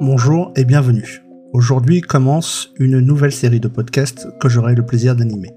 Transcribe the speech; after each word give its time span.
Bonjour 0.00 0.52
et 0.54 0.64
bienvenue. 0.64 1.24
Aujourd'hui 1.52 2.02
commence 2.02 2.72
une 2.78 3.00
nouvelle 3.00 3.32
série 3.32 3.58
de 3.58 3.66
podcasts 3.66 4.28
que 4.38 4.48
j'aurai 4.48 4.76
le 4.76 4.86
plaisir 4.86 5.16
d'animer. 5.16 5.50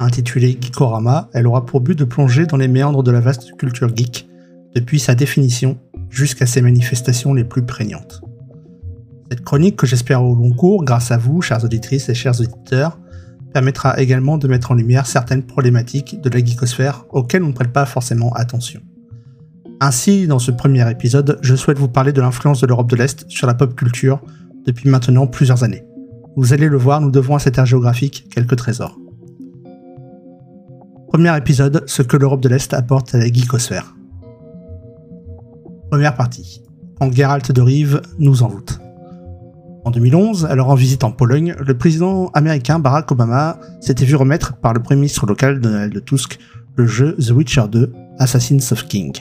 Intitulée 0.00 0.58
Geekorama, 0.60 1.30
elle 1.32 1.46
aura 1.46 1.64
pour 1.64 1.80
but 1.80 1.96
de 1.96 2.04
plonger 2.04 2.46
dans 2.46 2.56
les 2.56 2.66
méandres 2.66 3.04
de 3.04 3.12
la 3.12 3.20
vaste 3.20 3.56
culture 3.56 3.96
geek, 3.96 4.28
depuis 4.74 4.98
sa 4.98 5.14
définition 5.14 5.78
jusqu'à 6.10 6.44
ses 6.44 6.60
manifestations 6.60 7.34
les 7.34 7.44
plus 7.44 7.64
prégnantes. 7.64 8.20
Cette 9.30 9.44
chronique 9.44 9.76
que 9.76 9.86
j'espère 9.86 10.24
au 10.24 10.34
long 10.34 10.50
cours, 10.50 10.84
grâce 10.84 11.12
à 11.12 11.16
vous, 11.16 11.40
chères 11.40 11.62
auditrices 11.62 12.08
et 12.08 12.14
chers 12.14 12.40
auditeurs, 12.40 12.98
permettra 13.52 14.00
également 14.00 14.38
de 14.38 14.48
mettre 14.48 14.72
en 14.72 14.74
lumière 14.74 15.06
certaines 15.06 15.44
problématiques 15.44 16.20
de 16.20 16.30
la 16.30 16.44
geekosphère 16.44 17.04
auxquelles 17.10 17.44
on 17.44 17.48
ne 17.48 17.52
prête 17.52 17.72
pas 17.72 17.86
forcément 17.86 18.32
attention. 18.32 18.80
Ainsi, 19.80 20.26
dans 20.26 20.38
ce 20.38 20.50
premier 20.50 20.90
épisode, 20.90 21.38
je 21.42 21.54
souhaite 21.54 21.78
vous 21.78 21.88
parler 21.88 22.12
de 22.12 22.20
l'influence 22.22 22.62
de 22.62 22.66
l'Europe 22.66 22.88
de 22.88 22.96
l'Est 22.96 23.26
sur 23.28 23.46
la 23.46 23.52
pop 23.52 23.74
culture 23.74 24.20
depuis 24.64 24.88
maintenant 24.88 25.26
plusieurs 25.26 25.64
années. 25.64 25.84
Vous 26.36 26.54
allez 26.54 26.68
le 26.68 26.78
voir, 26.78 27.02
nous 27.02 27.10
devons 27.10 27.34
à 27.34 27.38
cette 27.38 27.58
ère 27.58 27.66
géographique 27.66 28.26
quelques 28.30 28.56
trésors. 28.56 28.98
Premier 31.08 31.36
épisode, 31.36 31.84
ce 31.86 32.02
que 32.02 32.16
l'Europe 32.16 32.40
de 32.40 32.48
l'Est 32.48 32.72
apporte 32.72 33.14
à 33.14 33.18
la 33.18 33.26
geekosphère. 33.26 33.94
Première 35.90 36.14
partie. 36.14 36.62
Quand 36.98 37.12
Geralt 37.12 37.52
de 37.52 37.60
Rive 37.60 38.00
nous 38.18 38.42
envoûte. 38.42 38.80
En 39.84 39.90
2011, 39.90 40.46
alors 40.46 40.70
en 40.70 40.74
visite 40.74 41.04
en 41.04 41.12
Pologne, 41.12 41.54
le 41.64 41.76
président 41.76 42.28
américain 42.28 42.78
Barack 42.78 43.12
Obama 43.12 43.60
s'était 43.80 44.06
vu 44.06 44.16
remettre 44.16 44.56
par 44.56 44.72
le 44.72 44.80
premier 44.80 45.00
ministre 45.00 45.26
local 45.26 45.60
Donald 45.60 46.02
Tusk 46.06 46.38
le 46.76 46.86
jeu 46.86 47.14
The 47.18 47.30
Witcher 47.30 47.64
2 47.70 47.92
Assassins 48.18 48.72
of 48.72 48.86
King. 48.88 49.12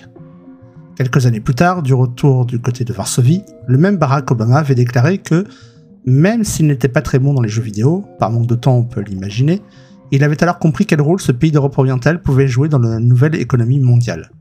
Quelques 0.96 1.26
années 1.26 1.42
plus 1.42 1.56
tard, 1.56 1.84
du 1.84 1.94
retour 1.94 2.46
du 2.46 2.60
côté 2.60 2.86
de 2.86 2.94
Varsovie, 2.94 3.44
le 3.68 3.78
même 3.78 3.98
Barack 3.98 4.32
Obama 4.32 4.60
avait 4.60 4.76
déclaré 4.76 5.18
que, 5.18 5.46
même 6.06 6.46
s'il 6.46 6.68
n'était 6.68 6.88
pas 6.88 7.02
très 7.02 7.20
bon 7.20 7.34
dans 7.34 7.42
les 7.42 7.50
jeux 7.50 7.62
vidéo, 7.62 8.06
par 8.18 8.32
manque 8.32 8.48
de 8.48 8.56
temps 8.56 8.78
on 8.78 8.84
peut 8.84 9.02
l'imaginer, 9.02 9.62
il 10.12 10.24
avait 10.24 10.42
alors 10.42 10.58
compris 10.58 10.86
quel 10.86 11.02
rôle 11.02 11.20
ce 11.20 11.34
pays 11.34 11.52
d'Europe 11.52 11.78
orientale 11.78 12.22
pouvait 12.22 12.48
jouer 12.48 12.70
dans 12.70 12.80
la 12.80 13.00
nouvelle 13.00 13.36
économie 13.36 13.82
mondiale. 13.82 14.32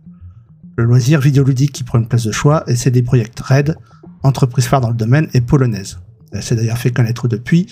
Le 0.76 0.84
loisir 0.84 1.20
vidéoludique 1.20 1.72
qui 1.72 1.82
prend 1.82 1.98
une 1.98 2.06
place 2.06 2.24
de 2.24 2.32
choix 2.32 2.62
et 2.68 2.76
c'est 2.76 2.90
des 2.92 3.02
projets 3.02 3.26
Red, 3.42 3.76
entreprise 4.22 4.66
phare 4.66 4.80
dans 4.80 4.90
le 4.90 4.96
domaine, 4.96 5.28
est 5.34 5.40
polonaise. 5.40 5.98
Elle 6.32 6.42
s'est 6.42 6.54
d'ailleurs 6.54 6.78
fait 6.78 6.90
connaître 6.90 7.26
depuis 7.26 7.66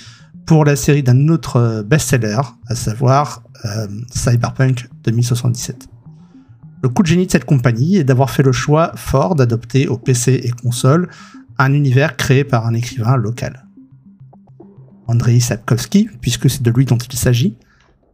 pour 0.44 0.64
la 0.64 0.74
série 0.74 1.04
d'un 1.04 1.28
autre 1.28 1.84
best-seller, 1.86 2.40
à 2.66 2.74
savoir 2.74 3.44
euh, 3.64 3.86
Cyberpunk 4.10 4.88
2077. 5.04 5.88
Le 6.82 6.88
coup 6.88 7.02
de 7.02 7.06
génie 7.06 7.26
de 7.26 7.30
cette 7.30 7.44
compagnie 7.44 7.96
est 7.96 8.04
d'avoir 8.04 8.30
fait 8.30 8.42
le 8.42 8.50
choix 8.50 8.92
fort 8.96 9.36
d'adopter 9.36 9.86
au 9.86 9.96
PC 9.96 10.40
et 10.42 10.50
console 10.50 11.08
un 11.58 11.72
univers 11.72 12.16
créé 12.16 12.42
par 12.42 12.66
un 12.66 12.74
écrivain 12.74 13.16
local. 13.16 13.66
Andrei 15.06 15.38
Sapkowski, 15.38 16.08
puisque 16.20 16.50
c'est 16.50 16.62
de 16.62 16.70
lui 16.70 16.84
dont 16.84 16.98
il 16.98 17.16
s'agit, 17.16 17.56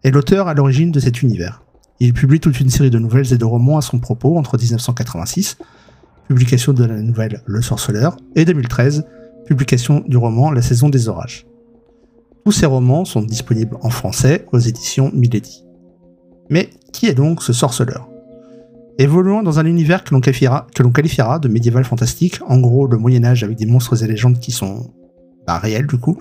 est 0.05 0.11
l'auteur 0.11 0.48
à 0.48 0.55
l'origine 0.55 0.92
de 0.92 1.00
cet 1.00 1.22
univers. 1.22 1.62
Il 2.00 2.12
publie 2.12 2.41
toute 2.41 2.61
une 2.61 2.69
série 2.69 2.91
de 2.91 2.98
nouvelles 2.98 3.33
et 3.33 3.39
de 3.39 3.44
romans 3.44 3.78
à 3.78 3.83
son 3.83 3.98
propos 3.98 4.36
entre 4.36 4.58
1986, 4.58 5.56
publication 6.28 6.72
de 6.74 6.84
la 6.84 7.00
nouvelle 7.00 7.42
Le 7.46 7.62
Sorceleur, 7.62 8.16
et 8.36 8.44
2013, 8.44 9.06
publication 9.46 10.05
du 10.06 10.19
roman 10.19 10.50
La 10.50 10.62
saison 10.62 10.91
des 10.91 11.08
orages. 11.08 11.46
Tous 12.44 12.52
ces 12.52 12.66
romans 12.66 13.05
sont 13.05 13.22
disponibles 13.22 13.78
en 13.80 13.91
français 13.91 14.46
aux 14.52 14.58
éditions 14.58 15.11
Milady. 15.14 15.64
Mais 16.50 16.70
qui 16.92 17.06
est 17.06 17.14
donc 17.14 17.42
ce 17.42 17.52
sorceleur? 17.52 18.08
Évoluant 19.00 19.44
dans 19.44 19.60
un 19.60 19.64
univers 19.64 20.02
que 20.02 20.12
l'on 20.12 20.20
qualifiera, 20.20 21.38
de 21.38 21.48
médiéval 21.48 21.84
fantastique, 21.84 22.41
en 22.44 22.58
gros 22.58 22.88
le 22.88 22.98
Moyen 22.98 23.24
Âge 23.24 23.44
avec 23.44 23.56
des 23.56 23.64
monstres 23.64 24.02
et 24.02 24.08
légendes 24.08 24.40
qui 24.40 24.50
sont 24.50 24.92
bah, 25.46 25.58
réels 25.58 25.86
du 25.86 25.98
coup, 25.98 26.18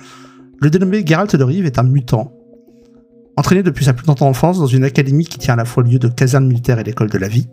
le 0.60 0.70
dénommé 0.70 1.04
Geralt 1.04 1.36
de 1.36 1.44
Rive 1.44 1.66
est 1.66 1.80
un 1.80 1.84
mutant. 1.84 2.32
Entraîné 3.36 3.64
depuis 3.64 3.86
sa 3.86 3.94
plus 3.94 4.06
tendre 4.06 4.24
enfance 4.24 4.60
dans 4.60 4.68
une 4.68 4.84
académie 4.84 5.26
qui 5.26 5.40
tient 5.40 5.56
à 5.56 5.58
la 5.58 5.66
fois 5.66 5.82
lieu 5.82 5.98
de 5.98 6.08
caserne 6.08 6.46
militaire 6.46 6.78
et 6.78 6.84
l'école 6.84 7.10
de 7.10 7.18
la 7.18 7.28
vie, 7.28 7.48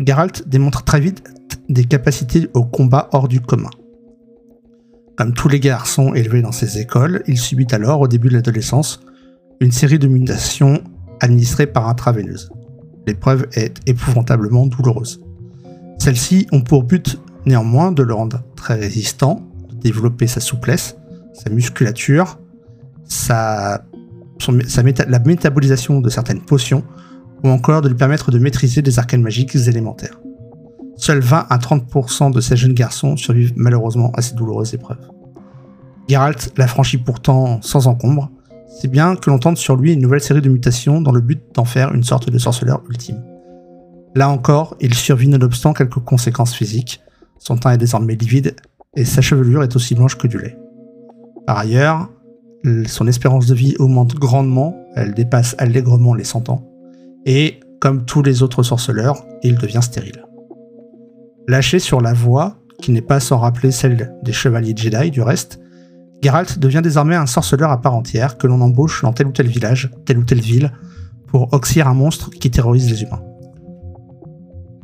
Geralt 0.00 0.48
démontre 0.48 0.82
très 0.82 0.98
vite 0.98 1.22
des 1.68 1.84
capacités 1.84 2.48
au 2.54 2.64
combat 2.64 3.08
hors 3.12 3.28
du 3.28 3.40
commun. 3.40 3.70
Comme 5.16 5.34
tous 5.34 5.48
les 5.48 5.60
garçons 5.60 6.14
élevés 6.14 6.42
dans 6.42 6.50
ces 6.50 6.80
écoles, 6.80 7.22
il 7.28 7.38
subit 7.38 7.68
alors, 7.70 8.00
au 8.00 8.08
début 8.08 8.28
de 8.28 8.34
l'adolescence, 8.34 9.00
une 9.60 9.70
série 9.70 10.00
de 10.00 10.08
mutations 10.08 10.82
administrées 11.20 11.68
par 11.68 11.88
intraveineuse 11.88 12.50
l'épreuve 13.06 13.46
est 13.52 13.80
épouvantablement 13.86 14.66
douloureuse. 14.66 15.20
Celles-ci 15.98 16.46
ont 16.52 16.60
pour 16.60 16.84
but 16.84 17.20
néanmoins 17.46 17.92
de 17.92 18.02
le 18.02 18.14
rendre 18.14 18.42
très 18.56 18.74
résistant, 18.74 19.42
de 19.68 19.74
développer 19.76 20.26
sa 20.26 20.40
souplesse, 20.40 20.96
sa 21.32 21.50
musculature, 21.50 22.38
la 23.26 25.18
métabolisation 25.24 26.00
de 26.00 26.08
certaines 26.08 26.40
potions, 26.40 26.84
ou 27.42 27.48
encore 27.48 27.82
de 27.82 27.88
lui 27.88 27.96
permettre 27.96 28.30
de 28.30 28.38
maîtriser 28.38 28.82
des 28.82 28.98
arcanes 28.98 29.22
magiques 29.22 29.54
élémentaires. 29.54 30.20
Seuls 30.96 31.20
20 31.20 31.46
à 31.50 31.58
30% 31.58 32.32
de 32.32 32.40
ces 32.40 32.56
jeunes 32.56 32.72
garçons 32.72 33.16
survivent 33.16 33.52
malheureusement 33.56 34.12
à 34.12 34.22
ces 34.22 34.34
douloureuses 34.34 34.74
épreuves. 34.74 35.10
Geralt 36.08 36.52
la 36.56 36.66
franchit 36.66 36.98
pourtant 36.98 37.60
sans 37.62 37.86
encombre, 37.86 38.30
c'est 38.80 38.88
bien 38.88 39.16
que 39.16 39.30
l'on 39.30 39.38
tente 39.38 39.56
sur 39.56 39.76
lui 39.76 39.92
une 39.92 40.00
nouvelle 40.00 40.20
série 40.20 40.40
de 40.40 40.48
mutations 40.48 41.00
dans 41.00 41.12
le 41.12 41.20
but 41.20 41.40
d'en 41.54 41.64
faire 41.64 41.94
une 41.94 42.02
sorte 42.02 42.30
de 42.30 42.38
sorceleur 42.38 42.82
ultime. 42.88 43.22
Là 44.14 44.28
encore, 44.28 44.76
il 44.80 44.94
survit 44.94 45.28
nonobstant 45.28 45.72
quelques 45.72 46.00
conséquences 46.00 46.54
physiques, 46.54 47.00
son 47.38 47.56
teint 47.56 47.72
est 47.72 47.78
désormais 47.78 48.14
livide 48.14 48.56
et 48.96 49.04
sa 49.04 49.20
chevelure 49.20 49.62
est 49.62 49.74
aussi 49.76 49.94
blanche 49.94 50.16
que 50.16 50.26
du 50.26 50.38
lait. 50.38 50.56
Par 51.46 51.58
ailleurs, 51.58 52.08
son 52.86 53.06
espérance 53.06 53.46
de 53.46 53.54
vie 53.54 53.74
augmente 53.78 54.14
grandement, 54.14 54.76
elle 54.94 55.14
dépasse 55.14 55.54
allègrement 55.58 56.14
les 56.14 56.24
100 56.24 56.48
ans, 56.48 56.66
et, 57.26 57.60
comme 57.80 58.04
tous 58.04 58.22
les 58.22 58.42
autres 58.42 58.62
sorceleurs, 58.62 59.24
il 59.42 59.58
devient 59.58 59.82
stérile. 59.82 60.24
Lâché 61.46 61.78
sur 61.78 62.00
la 62.00 62.14
voie, 62.14 62.56
qui 62.80 62.92
n'est 62.92 63.02
pas 63.02 63.20
sans 63.20 63.38
rappeler 63.38 63.70
celle 63.70 64.16
des 64.22 64.32
chevaliers 64.32 64.74
Jedi 64.76 65.10
du 65.10 65.20
reste, 65.20 65.60
Geralt 66.24 66.58
devient 66.58 66.80
désormais 66.82 67.16
un 67.16 67.26
sorceleur 67.26 67.70
à 67.70 67.82
part 67.82 67.94
entière 67.94 68.38
que 68.38 68.46
l'on 68.46 68.62
embauche 68.62 69.02
dans 69.02 69.12
tel 69.12 69.26
ou 69.26 69.32
tel 69.32 69.46
village, 69.46 69.90
telle 70.06 70.16
ou 70.16 70.24
telle 70.24 70.40
ville, 70.40 70.72
pour 71.26 71.52
oxyre 71.52 71.86
un 71.86 71.92
monstre 71.92 72.30
qui 72.30 72.50
terrorise 72.50 72.88
les 72.90 73.02
humains. 73.02 73.22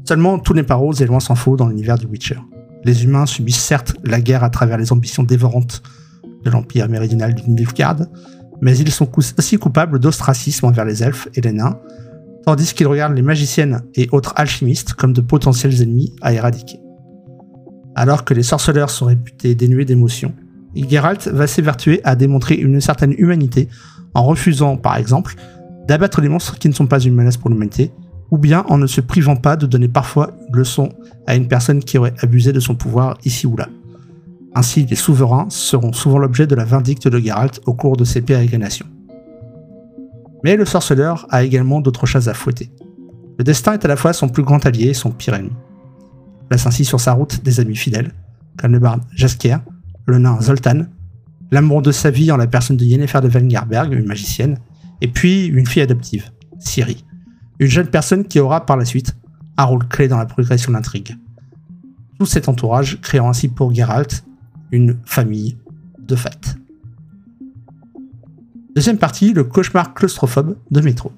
Seulement, 0.06 0.38
tout 0.38 0.52
n'est 0.52 0.64
pas 0.64 0.74
rose 0.74 1.00
et 1.00 1.06
loin 1.06 1.18
s'en 1.18 1.34
faut 1.34 1.56
dans 1.56 1.68
l'univers 1.68 1.96
du 1.96 2.04
Witcher. 2.04 2.36
Les 2.84 3.04
humains 3.04 3.24
subissent 3.24 3.64
certes 3.64 3.94
la 4.04 4.20
guerre 4.20 4.44
à 4.44 4.50
travers 4.50 4.76
les 4.76 4.92
ambitions 4.92 5.22
dévorantes 5.22 5.82
de 6.44 6.50
l'empire 6.50 6.90
méridional 6.90 7.34
du 7.34 7.48
Nilfgaard, 7.48 8.02
mais 8.60 8.76
ils 8.76 8.90
sont 8.90 9.08
aussi 9.38 9.56
coupables 9.56 9.98
d'ostracisme 9.98 10.66
envers 10.66 10.84
les 10.84 11.02
elfes 11.02 11.28
et 11.34 11.40
les 11.40 11.52
nains, 11.52 11.78
tandis 12.44 12.74
qu'ils 12.74 12.86
regardent 12.86 13.16
les 13.16 13.22
magiciennes 13.22 13.80
et 13.94 14.10
autres 14.12 14.34
alchimistes 14.36 14.92
comme 14.92 15.14
de 15.14 15.22
potentiels 15.22 15.80
ennemis 15.80 16.14
à 16.20 16.34
éradiquer. 16.34 16.80
Alors 17.94 18.26
que 18.26 18.34
les 18.34 18.42
sorceleurs 18.42 18.90
sont 18.90 19.06
réputés 19.06 19.54
dénués 19.54 19.86
d'émotions, 19.86 20.34
Geralt 20.74 21.28
va 21.28 21.46
s'évertuer 21.46 22.00
à 22.04 22.16
démontrer 22.16 22.54
une 22.54 22.80
certaine 22.80 23.14
humanité 23.16 23.68
en 24.14 24.22
refusant, 24.24 24.76
par 24.76 24.96
exemple, 24.96 25.34
d'abattre 25.86 26.20
les 26.20 26.28
monstres 26.28 26.58
qui 26.58 26.68
ne 26.68 26.74
sont 26.74 26.86
pas 26.86 27.00
une 27.00 27.14
menace 27.14 27.36
pour 27.36 27.50
l'humanité, 27.50 27.92
ou 28.30 28.38
bien 28.38 28.64
en 28.68 28.78
ne 28.78 28.86
se 28.86 29.00
privant 29.00 29.36
pas 29.36 29.56
de 29.56 29.66
donner 29.66 29.88
parfois 29.88 30.32
une 30.48 30.56
leçon 30.56 30.90
à 31.26 31.34
une 31.34 31.48
personne 31.48 31.80
qui 31.80 31.98
aurait 31.98 32.14
abusé 32.22 32.52
de 32.52 32.60
son 32.60 32.74
pouvoir 32.74 33.18
ici 33.24 33.46
ou 33.46 33.56
là. 33.56 33.68
Ainsi, 34.54 34.84
les 34.86 34.96
souverains 34.96 35.46
seront 35.48 35.92
souvent 35.92 36.18
l'objet 36.18 36.46
de 36.46 36.54
la 36.54 36.64
vindicte 36.64 37.08
de 37.08 37.18
Geralt 37.18 37.60
au 37.66 37.74
cours 37.74 37.96
de 37.96 38.04
ses 38.04 38.20
pérégrinations. 38.20 38.86
Mais 40.42 40.56
le 40.56 40.64
sorceleur 40.64 41.26
a 41.30 41.42
également 41.44 41.80
d'autres 41.80 42.06
choses 42.06 42.28
à 42.28 42.34
fouetter. 42.34 42.70
Le 43.38 43.44
destin 43.44 43.74
est 43.74 43.84
à 43.84 43.88
la 43.88 43.96
fois 43.96 44.12
son 44.12 44.28
plus 44.28 44.42
grand 44.42 44.64
allié 44.66 44.88
et 44.88 44.94
son 44.94 45.10
pire 45.10 45.34
ennemi. 45.34 45.52
Place 46.48 46.66
ainsi 46.66 46.84
sur 46.84 47.00
sa 47.00 47.12
route 47.12 47.42
des 47.44 47.60
amis 47.60 47.76
fidèles, 47.76 48.12
comme 48.58 48.72
le 48.72 48.78
barde 48.80 49.02
Jaskier, 49.14 49.56
le 50.10 50.18
nain 50.18 50.40
Zoltan, 50.40 50.86
l'amour 51.50 51.82
de 51.82 51.92
sa 51.92 52.10
vie 52.10 52.30
en 52.30 52.36
la 52.36 52.46
personne 52.46 52.76
de 52.76 52.84
Yennefer 52.84 53.20
de 53.20 53.28
Vengerberg, 53.28 53.92
une 53.92 54.06
magicienne, 54.06 54.58
et 55.00 55.08
puis 55.08 55.46
une 55.46 55.66
fille 55.66 55.82
adoptive, 55.82 56.30
Ciri, 56.58 57.04
une 57.58 57.68
jeune 57.68 57.88
personne 57.88 58.24
qui 58.24 58.38
aura 58.38 58.66
par 58.66 58.76
la 58.76 58.84
suite 58.84 59.16
un 59.56 59.64
rôle 59.64 59.86
clé 59.88 60.08
dans 60.08 60.18
la 60.18 60.26
progression 60.26 60.72
de 60.72 60.76
l'intrigue. 60.76 61.16
Tout 62.18 62.26
cet 62.26 62.48
entourage 62.48 63.00
créant 63.00 63.28
ainsi 63.28 63.48
pour 63.48 63.74
Geralt 63.74 64.24
une 64.72 64.98
famille 65.04 65.56
de 65.98 66.16
fêtes. 66.16 66.56
Deuxième 68.74 68.98
partie, 68.98 69.32
le 69.32 69.44
cauchemar 69.44 69.94
claustrophobe 69.94 70.56
de 70.70 70.80
Metro. 70.80 71.12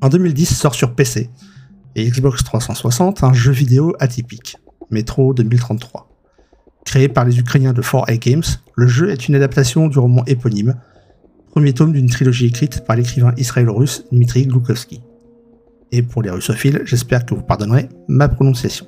En 0.00 0.08
2010 0.08 0.56
sort 0.56 0.74
sur 0.74 0.94
PC 0.94 1.30
et 1.94 2.10
Xbox 2.10 2.42
360 2.42 3.22
un 3.22 3.32
jeu 3.32 3.52
vidéo 3.52 3.94
atypique, 4.00 4.56
Metro 4.90 5.34
2033. 5.34 6.11
Créé 6.84 7.08
par 7.08 7.24
les 7.24 7.38
Ukrainiens 7.38 7.72
de 7.72 7.82
4A 7.82 8.18
Games, 8.18 8.42
le 8.76 8.86
jeu 8.86 9.10
est 9.10 9.28
une 9.28 9.34
adaptation 9.34 9.88
du 9.88 9.98
roman 9.98 10.24
éponyme, 10.26 10.74
premier 11.50 11.72
tome 11.72 11.92
d'une 11.92 12.08
trilogie 12.08 12.46
écrite 12.46 12.84
par 12.84 12.96
l'écrivain 12.96 13.34
israélo-russe 13.36 14.04
Dmitri 14.10 14.46
Glukovsky. 14.46 15.02
Et 15.92 16.02
pour 16.02 16.22
les 16.22 16.30
russophiles, 16.30 16.82
j'espère 16.84 17.26
que 17.26 17.34
vous 17.34 17.42
pardonnerez 17.42 17.88
ma 18.08 18.28
prononciation. 18.28 18.86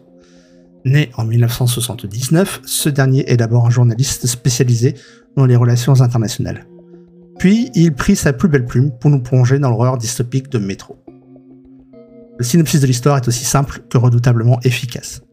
Né 0.87 1.11
en 1.17 1.25
1979, 1.25 2.63
ce 2.65 2.89
dernier 2.89 3.31
est 3.31 3.37
d'abord 3.37 3.67
un 3.67 3.71
journaliste 3.71 4.27
spécialisé 4.27 4.95
dans 5.37 5.47
les 5.47 5.57
relations 5.57 6.01
internationales. 6.01 6.67
Puis, 7.39 7.71
il 7.75 7.93
prit 7.95 8.17
sa 8.17 8.33
plus 8.33 8.49
belle 8.49 8.67
plume 8.67 8.91
pour 9.01 9.11
nous 9.11 9.23
plonger 9.23 9.59
dans 9.59 9.71
l'horreur 9.71 9.99
dystopique 9.99 10.51
de 10.51 10.59
Métro. 10.59 10.99
Le 12.39 12.45
synopsis 12.45 12.81
de 12.81 12.87
l'histoire 12.87 13.17
est 13.17 13.29
aussi 13.29 13.45
simple 13.45 13.83
que 13.89 13.99
redoutablement 13.99 14.61
efficace. 14.63 15.24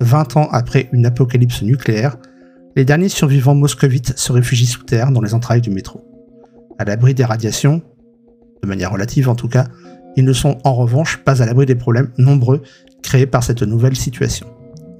20 0.00 0.36
ans 0.36 0.48
après 0.50 0.88
une 0.92 1.06
apocalypse 1.06 1.62
nucléaire, 1.62 2.16
les 2.76 2.84
derniers 2.84 3.08
survivants 3.08 3.54
moscovites 3.54 4.18
se 4.18 4.32
réfugient 4.32 4.66
sous 4.66 4.82
terre 4.82 5.12
dans 5.12 5.20
les 5.20 5.34
entrailles 5.34 5.60
du 5.60 5.70
métro. 5.70 6.04
À 6.78 6.84
l'abri 6.84 7.14
des 7.14 7.24
radiations, 7.24 7.82
de 8.62 8.68
manière 8.68 8.90
relative 8.90 9.28
en 9.28 9.36
tout 9.36 9.48
cas, 9.48 9.66
ils 10.16 10.24
ne 10.24 10.32
sont 10.32 10.58
en 10.64 10.74
revanche 10.74 11.18
pas 11.18 11.42
à 11.42 11.46
l'abri 11.46 11.66
des 11.66 11.74
problèmes 11.74 12.10
nombreux 12.18 12.62
créés 13.02 13.26
par 13.26 13.44
cette 13.44 13.62
nouvelle 13.62 13.96
situation. 13.96 14.46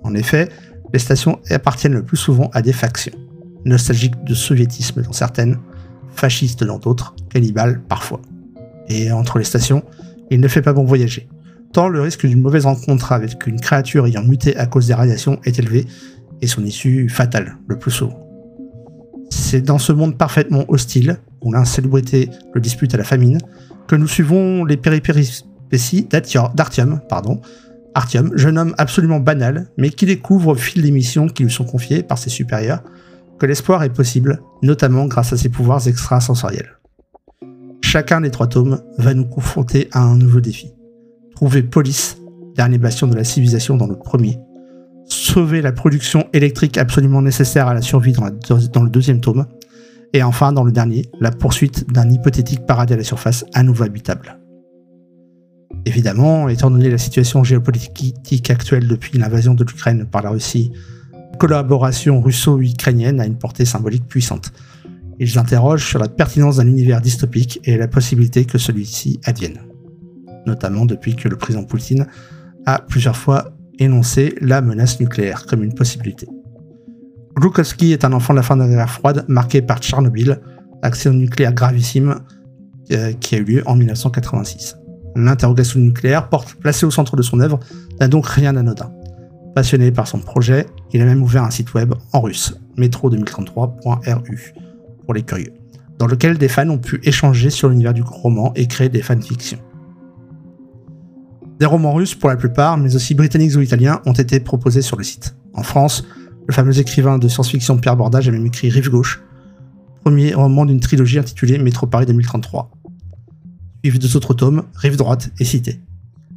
En 0.03 0.15
effet, 0.15 0.49
les 0.93 0.99
stations 0.99 1.41
appartiennent 1.51 1.95
le 1.95 2.05
plus 2.05 2.17
souvent 2.17 2.51
à 2.53 2.63
des 2.63 2.73
factions, 2.73 3.15
nostalgiques 3.65 4.23
de 4.25 4.35
soviétisme 4.35 5.03
dans 5.03 5.13
certaines, 5.13 5.59
fascistes 6.15 6.63
dans 6.63 6.79
d'autres, 6.79 7.15
cannibales 7.31 7.83
parfois. 7.89 8.21
Et 8.89 9.11
entre 9.11 9.39
les 9.39 9.45
stations, 9.45 9.83
il 10.31 10.41
ne 10.41 10.49
fait 10.49 10.63
pas 10.63 10.73
bon 10.73 10.85
voyager. 10.85 11.29
Le 11.77 12.01
risque 12.01 12.25
d'une 12.25 12.41
mauvaise 12.41 12.67
rencontre 12.67 13.11
avec 13.11 13.47
une 13.49 13.59
créature 13.59 14.07
ayant 14.07 14.23
muté 14.23 14.57
à 14.57 14.67
cause 14.67 14.87
des 14.87 14.95
radiations 14.95 15.41
est 15.45 15.59
élevé, 15.59 15.87
et 16.41 16.47
son 16.47 16.65
issue 16.65 17.09
fatale, 17.09 17.57
le 17.67 17.79
plus 17.79 17.91
souvent. 17.91 18.21
C'est 19.31 19.61
dans 19.61 19.79
ce 19.79 19.93
monde 19.93 20.17
parfaitement 20.17 20.65
hostile, 20.69 21.19
où 21.43 21.53
l'insalubrité 21.53 22.31
le 22.53 22.61
dispute 22.61 22.95
à 22.95 22.97
la 22.97 23.05
famine, 23.05 23.39
que 23.89 23.97
nous 23.97 24.07
suivons 24.07 24.65
les 24.65 24.77
péripéties 24.77 25.45
d'Artium, 26.55 27.01
pardon, 27.09 27.41
Artium, 27.95 28.31
jeune 28.37 28.57
homme 28.57 28.75
absolument 28.79 29.21
banal, 29.21 29.69
mais 29.77 29.91
qui 29.91 30.07
découvre 30.07 30.53
au 30.53 30.55
fil 30.55 30.83
des 30.83 30.93
missions 30.93 31.29
qui 31.29 31.43
lui 31.43 31.51
sont 31.51 31.65
confiées 31.65 32.03
par 32.05 32.19
ses 32.19 32.31
supérieurs 32.31 32.83
que 33.39 33.47
l'espoir 33.47 33.83
est 33.83 33.93
possible, 33.93 34.41
notamment 34.63 35.07
grâce 35.07 35.33
à 35.33 35.37
ses 35.37 35.49
pouvoirs 35.49 35.87
extrasensoriels. 35.89 36.79
Chacun 37.83 38.21
des 38.21 38.31
trois 38.31 38.47
tomes 38.47 38.81
va 38.99 39.13
nous 39.13 39.27
confronter 39.27 39.89
à 39.93 40.03
un 40.03 40.17
nouveau 40.17 40.41
défi. 40.41 40.74
Trouver 41.35 41.65
Police, 41.65 42.19
dernier 42.55 42.79
bastion 42.79 43.09
de 43.09 43.17
la 43.17 43.25
civilisation 43.25 43.77
dans 43.77 43.89
le 43.89 43.97
premier. 43.97 44.39
Sauver 45.07 45.63
la 45.63 45.73
production 45.73 46.29
électrique 46.33 46.79
absolument 46.79 47.23
nécessaire 47.23 47.67
à 47.67 47.75
la 47.75 47.83
survie 47.83 48.13
dans, 48.13 48.83
le 48.83 48.89
deuxième 48.89 49.21
tome. 49.21 49.47
Et 50.13 50.23
enfin, 50.23 50.53
dans 50.53 50.63
le 50.63 50.71
dernier, 50.71 51.11
la 51.21 51.33
poursuite 51.33 51.91
d'un 51.93 52.09
hypothétique 52.09 52.67
paradis 52.67 52.95
à 52.95 52.97
la 52.97 53.05
surface 53.05 53.45
à 53.53 53.65
nouveau 53.65 53.83
habitable. 53.83 54.39
Évidemment, 55.87 56.49
étant 56.49 56.71
donné 56.71 56.89
la 56.89 56.99
situation 56.99 57.43
géopolitique 57.43 58.51
actuelle 58.51 58.87
depuis 58.87 59.19
l'invasion 59.19 59.55
de 59.55 59.65
l'Ukraine 59.65 60.07
par 60.11 60.23
la 60.23 60.31
Russie, 60.31 60.71
la 61.13 61.37
collaboration 61.37 62.21
russo-ukrainienne 62.21 63.21
a 63.21 63.27
une 63.27 63.37
portée 63.37 63.65
symbolique 63.65 64.07
puissante. 64.07 64.53
Ils 65.19 65.37
interrogent 65.37 65.87
sur 65.87 65.99
la 65.99 66.09
pertinence 66.09 66.57
d'un 66.57 66.69
univers 66.69 67.01
dystopique 67.01 67.61
et 67.65 67.77
la 67.77 67.89
possibilité 67.89 68.45
que 68.45 68.57
celui-ci 68.57 69.21
advienne. 69.25 69.59
Notamment 70.47 70.85
depuis 70.87 71.17
que 71.17 71.29
le 71.29 71.37
président 71.37 71.65
Poutine 71.65 72.07
a 72.67 72.81
plusieurs 72.81 73.17
fois 73.17 73.53
énoncé 73.79 74.35
la 74.41 74.61
menace 74.61 75.01
nucléaire 75.01 75.47
comme 75.47 75.63
une 75.63 75.75
possibilité. 75.75 76.29
Glukowski 77.37 77.93
est 77.93 78.05
un 78.05 78.13
enfant 78.13 78.33
de 78.33 78.39
la 78.39 78.43
fin 78.43 78.57
de 78.57 78.63
la 78.63 78.69
guerre 78.69 78.91
froide 78.91 79.25
marqué 79.29 79.61
par 79.61 79.79
Tchernobyl, 79.79 80.41
l'accident 80.83 81.15
nucléaire 81.15 81.53
gravissime 81.53 82.21
euh, 82.93 83.13
qui 83.13 83.35
a 83.35 83.39
eu 83.39 83.45
lieu 83.45 83.63
en 83.67 83.75
1986. 83.75 84.77
L'interrogation 85.17 85.81
nucléaire, 85.81 86.29
porte, 86.29 86.55
placée 86.55 86.87
au 86.87 86.91
centre 86.91 87.17
de 87.17 87.23
son 87.23 87.41
œuvre, 87.41 87.59
n'a 88.01 88.09
donc 88.09 88.27
rien 88.27 88.53
d'anodin. 88.53 88.93
Passionné 89.55 89.93
par 89.93 90.09
son 90.09 90.19
projet, 90.19 90.67
il 90.93 91.01
a 91.01 91.05
même 91.05 91.23
ouvert 91.23 91.45
un 91.45 91.51
site 91.51 91.75
web 91.75 91.95
en 92.13 92.21
russe, 92.21 92.59
metro2033.ru, 92.77 94.55
pour 95.05 95.15
les 95.15 95.23
curieux, 95.23 95.53
dans 95.99 96.07
lequel 96.07 96.39
des 96.39 96.49
fans 96.49 96.69
ont 96.69 96.79
pu 96.79 97.01
échanger 97.05 97.51
sur 97.51 97.69
l'univers 97.69 97.95
du 97.95 98.03
roman 98.03 98.53
et 98.55 98.67
créer 98.67 98.89
des 98.89 99.03
fanfictions. 99.03 99.61
Des 101.59 101.67
romans 101.67 101.95
russes 101.95 102.15
pour 102.15 102.29
la 102.29 102.37
plupart, 102.37 102.77
mais 102.77 102.97
aussi 102.97 103.15
britanniques 103.15 103.55
ou 103.57 103.61
italiens, 103.61 104.01
ont 104.07 104.13
été 104.13 104.41
proposés 104.41 104.83
sur 104.83 104.97
le 104.97 105.05
site. 105.05 105.37
En 105.55 105.63
France, 105.63 106.05
le 106.47 106.53
fameux 106.53 106.79
écrivain 106.79 107.19
de 107.19 107.29
science-fiction 107.29 107.79
Pierre 107.79 107.97
Bordage 107.97 108.29
a 108.29 108.33
même 108.33 108.47
écrit 108.47 108.69
Rive 108.71 108.91
Gauche, 108.91 109.23
premier 110.03 110.35
roman 110.35 110.67
d'une 110.67 110.81
trilogie 110.81 111.19
intitulée 111.19 111.59
Métro 111.59 111.87
Paris 111.87 112.07
2033, 112.07 112.71
suivi 113.83 113.99
deux 113.99 114.17
autres 114.17 114.35
tomes, 114.35 114.65
Rive 114.75 114.97
droite 114.97 115.31
et 115.39 115.45
Cité. 115.45 115.81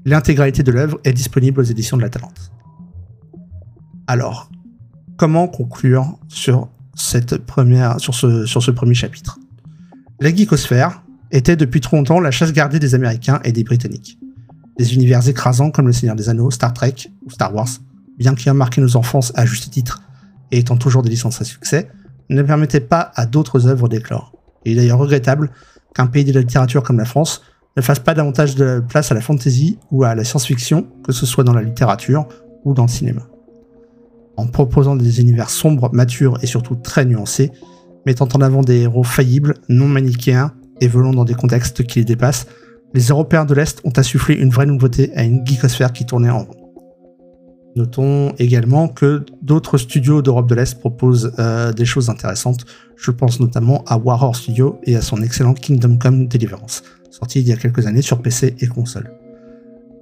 L'intégralité 0.05 0.63
de 0.63 0.71
l'œuvre 0.71 0.99
est 1.03 1.13
disponible 1.13 1.59
aux 1.59 1.63
éditions 1.63 1.97
de 1.97 2.03
la 2.03 2.09
Talente. 2.09 2.51
Alors, 4.05 4.49
comment 5.17 5.47
conclure 5.47 6.17
sur, 6.29 6.69
ce 6.95 7.17
premier 8.71 8.93
chapitre? 8.93 9.39
La 10.21 10.33
geekosphère 10.33 11.03
était 11.31 11.57
depuis 11.57 11.81
trop 11.81 11.97
longtemps 11.97 12.19
la 12.19 12.31
chasse 12.31 12.53
gardée 12.53 12.79
des 12.79 12.95
Américains 12.95 13.41
et 13.43 13.51
des 13.51 13.63
Britanniques. 13.63 14.17
Des 14.77 14.94
univers 14.94 15.27
écrasants 15.27 15.71
comme 15.71 15.88
Le 15.88 15.94
Seigneur 15.94 16.15
des 16.15 16.29
Anneaux, 16.29 16.51
Star 16.51 16.74
Trek 16.74 16.95
ou 17.25 17.31
Star 17.31 17.53
Wars, 17.53 17.69
bien 18.18 18.35
qu'ils 18.35 18.50
aient 18.50 18.53
marqué 18.53 18.81
nos 18.81 18.95
enfances 18.95 19.31
à 19.35 19.45
juste 19.45 19.71
titre 19.71 20.01
et 20.51 20.59
étant 20.59 20.77
toujours 20.77 21.01
des 21.01 21.09
licences 21.09 21.41
à 21.41 21.44
succès, 21.44 21.89
ne 22.29 22.41
permettaient 22.44 22.79
pas 22.79 23.12
à 23.15 23.25
d'autres 23.25 23.68
œuvres 23.68 23.89
d'éclore. 23.89 24.33
Il 24.65 24.74
est 24.74 24.75
d'ailleurs 24.75 25.00
regrettable 25.00 25.51
qu'un 25.94 26.07
pays 26.07 26.25
de 26.25 26.33
la 26.33 26.41
littérature 26.41 26.83
comme 26.83 26.97
la 26.97 27.06
France 27.06 27.41
ne 27.75 27.81
fasse 27.81 28.00
pas 28.00 28.13
davantage 28.13 28.56
de 28.56 28.83
place 28.88 29.12
à 29.12 29.15
la 29.15 29.21
fantasy 29.21 29.77
ou 29.91 30.03
à 30.03 30.15
la 30.15 30.24
science-fiction, 30.24 30.88
que 31.03 31.12
ce 31.12 31.25
soit 31.25 31.44
dans 31.44 31.53
la 31.53 31.62
littérature 31.62 32.27
ou 32.65 32.74
dans 32.74 32.83
le 32.83 32.89
cinéma. 32.89 33.21
En 34.35 34.47
proposant 34.47 34.95
des 34.95 35.21
univers 35.21 35.50
sombres, 35.50 35.89
matures 35.94 36.38
et 36.44 36.47
surtout 36.47 36.75
très 36.75 37.06
nuancés, 37.06 37.51
mettant 38.06 38.27
en 38.33 38.41
avant 38.41 38.62
des 38.62 38.81
héros 38.81 39.03
faillibles, 39.03 39.56
non 39.69 39.88
manichéens, 39.88 40.53
évoluant 40.81 41.13
dans 41.13 41.25
des 41.25 41.33
contextes 41.33 41.83
qui 41.83 42.00
les 42.00 42.06
dépassent, 42.06 42.47
les 42.94 43.07
Européens 43.07 43.45
de 43.45 43.54
l'Est 43.54 43.81
ont 43.84 43.94
insufflé 43.98 44.36
une 44.36 44.50
vraie 44.50 44.66
nouveauté 44.66 45.12
à 45.16 45.24
une 45.24 45.45
geekosphère 45.45 45.94
qui 45.94 46.06
tournait 46.06 46.30
en 46.30 46.39
rond. 46.39 46.68
Notons 47.75 48.34
également 48.39 48.88
que 48.88 49.24
d'autres 49.44 49.78
studios 49.78 50.24
d'Europe 50.24 50.50
de 50.50 50.56
l'Est 50.56 50.80
proposent 50.80 51.31
euh, 51.38 51.72
des 51.74 51.86
choses 51.86 52.10
intéressantes. 52.10 52.66
Je 52.95 53.12
pense 53.12 53.39
notamment 53.39 53.84
à 53.86 53.98
Warhorse 53.98 54.42
Studio 54.42 54.80
et 54.84 54.95
à 54.95 55.01
son 55.01 55.22
excellent 55.22 55.54
Kingdom 55.54 55.98
Come 55.98 56.28
Deliverance, 56.28 56.81
sorti 57.12 57.42
il 57.42 57.48
y 57.48 57.54
a 57.54 57.56
quelques 57.56 57.86
années 57.86 58.01
sur 58.01 58.22
PC 58.22 58.56
et 58.60 58.68
console. 58.68 59.12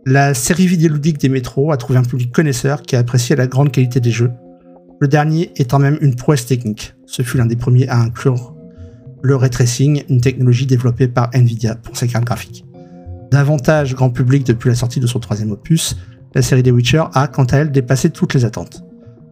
La 0.06 0.34
série 0.34 0.68
vidéoludique 0.68 1.20
des 1.20 1.30
métros 1.30 1.72
a 1.72 1.78
trouvé 1.78 2.00
un 2.00 2.04
public 2.04 2.32
connaisseur 2.32 2.82
qui 2.84 2.96
a 2.96 3.00
apprécié 3.00 3.36
la 3.36 3.48
grande 3.48 3.72
qualité 3.72 4.00
des 4.00 4.12
jeux, 4.12 4.32
le 5.01 5.08
dernier 5.08 5.51
étant 5.58 5.80
même 5.80 5.98
une 6.00 6.15
prouesse 6.15 6.46
technique. 6.46 6.94
Ce 7.06 7.24
fut 7.24 7.38
l'un 7.38 7.48
des 7.48 7.58
premiers 7.58 7.89
à 7.89 7.98
inclure 7.98 8.56
le 9.22 9.36
ray 9.36 9.50
tracing, 9.50 10.04
une 10.08 10.22
technologie 10.22 10.68
développée 10.68 11.08
par 11.08 11.32
Nvidia 11.34 11.75
pour 11.75 11.98
ses 11.98 12.08
cartes 12.08 12.25
graphiques. 12.25 12.63
Davantage 13.36 13.96
grand 13.96 14.12
public 14.12 14.46
depuis 14.46 14.70
la 14.70 14.75
sortie 14.75 15.01
de 15.01 15.08
son 15.08 15.20
troisième 15.20 15.51
opus, 15.51 15.98
la 16.36 16.42
série 16.42 16.63
des 16.63 16.72
Witcher 16.72 17.04
a 17.13 17.27
quant 17.27 17.44
à 17.44 17.58
elle 17.58 17.70
dépassé 17.70 18.10
toutes 18.10 18.34
les 18.34 18.46
attentes. 18.46 18.86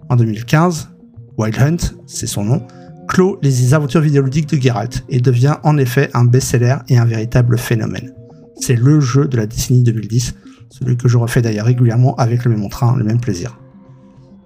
En 0.09 0.17
2015, 0.17 0.89
Wild 1.37 1.57
Hunt, 1.57 1.77
c'est 2.05 2.27
son 2.27 2.43
nom, 2.43 2.67
clôt 3.07 3.39
les 3.41 3.73
aventures 3.73 4.01
vidéoludiques 4.01 4.49
de 4.49 4.61
Geralt 4.61 5.05
et 5.07 5.21
devient 5.21 5.55
en 5.63 5.77
effet 5.77 6.09
un 6.13 6.25
best-seller 6.25 6.75
et 6.89 6.97
un 6.97 7.05
véritable 7.05 7.57
phénomène. 7.57 8.11
C'est 8.59 8.75
le 8.75 8.99
jeu 8.99 9.25
de 9.25 9.37
la 9.37 9.45
décennie 9.45 9.83
2010, 9.83 10.35
celui 10.69 10.97
que 10.97 11.07
je 11.07 11.17
refais 11.17 11.41
d'ailleurs 11.41 11.67
régulièrement 11.67 12.13
avec 12.17 12.43
le 12.43 12.51
même 12.51 12.67
train, 12.67 12.97
le 12.97 13.05
même 13.05 13.21
plaisir. 13.21 13.57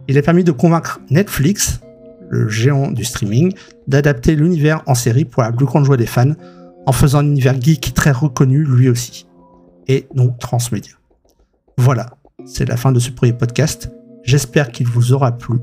Il 0.08 0.20
a 0.20 0.22
permis 0.22 0.44
de 0.44 0.52
convaincre 0.52 1.02
Netflix, 1.10 1.82
le 2.30 2.48
géant 2.48 2.92
du 2.92 3.04
streaming, 3.04 3.56
d'adapter 3.88 4.36
l'univers 4.36 4.84
en 4.86 4.94
série 4.94 5.26
pour 5.26 5.42
la 5.42 5.52
plus 5.52 5.66
grande 5.66 5.86
joie 5.86 5.98
des 5.98 6.06
fans, 6.06 6.34
en 6.86 6.92
faisant 6.92 7.22
un 7.22 7.26
univers 7.26 7.60
geek 7.60 7.96
très 7.96 8.12
reconnu 8.12 8.64
lui 8.64 8.88
aussi, 8.88 9.26
et 9.88 10.08
donc 10.14 10.40
transmédia. 10.40 10.94
Voilà, 11.78 12.18
c'est 12.46 12.68
la 12.68 12.78
fin 12.78 12.92
de 12.92 13.00
ce 13.00 13.12
premier 13.12 13.34
podcast. 13.34 13.92
J'espère 14.24 14.72
qu'il 14.72 14.88
vous 14.88 15.14
aura 15.14 15.38
plu. 15.38 15.58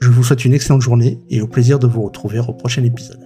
Je 0.00 0.10
vous 0.10 0.22
souhaite 0.22 0.44
une 0.44 0.52
excellente 0.52 0.82
journée 0.82 1.18
et 1.30 1.40
au 1.40 1.46
plaisir 1.46 1.78
de 1.78 1.86
vous 1.86 2.02
retrouver 2.02 2.38
au 2.38 2.52
prochain 2.52 2.84
épisode. 2.84 3.25